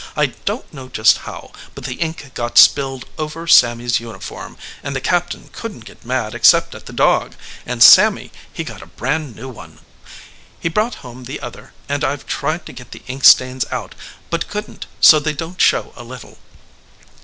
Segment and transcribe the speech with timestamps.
[0.17, 4.57] I don t know just how, but the ink got spilled over Sammy s uniform,
[4.81, 7.35] and the captain couldn t get mad except at the dog,
[7.67, 9.77] and Sammy he got a brand new one.
[10.59, 13.93] He brought home the other, and I ve tried to get the ink stains out,
[14.31, 16.39] but couldn t so they don t show a little.